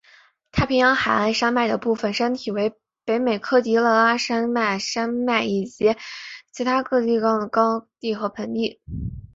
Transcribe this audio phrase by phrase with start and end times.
[0.51, 2.73] 太平洋海岸山脉的部分山体为
[3.05, 5.95] 北美科迪勒拉山脉山脉以及
[6.51, 8.81] 其他各种高原和盆地。